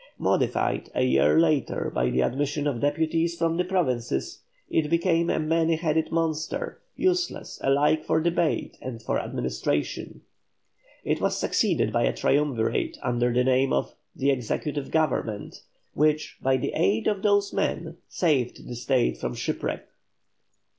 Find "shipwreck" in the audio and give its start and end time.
19.35-19.85